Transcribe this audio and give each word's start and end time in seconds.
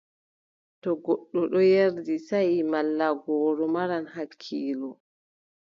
To 0.81 0.89
goɗɗo 1.03 1.39
ɗon 1.51 1.65
yerdi 1.73 2.15
saaʼi 2.27 2.59
malla 2.71 3.05
gooro, 3.23 3.65
maran 3.75 4.05
hakkiilo. 4.15 4.89